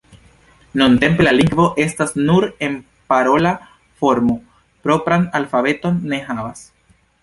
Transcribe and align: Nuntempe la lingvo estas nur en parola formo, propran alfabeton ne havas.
Nuntempe 0.81 1.25
la 1.27 1.33
lingvo 1.39 1.65
estas 1.83 2.15
nur 2.21 2.49
en 2.69 2.79
parola 3.15 3.53
formo, 4.03 4.41
propran 4.89 5.33
alfabeton 5.43 6.05
ne 6.13 6.27
havas. 6.31 6.71